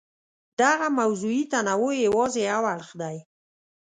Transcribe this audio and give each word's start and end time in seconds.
دغه 0.61 0.87
موضوعي 0.99 1.41
تنوع 1.53 1.91
یې 1.95 2.03
یوازې 2.07 2.41
یو 2.51 2.63
اړخ 2.75 2.89
دی. 3.01 3.17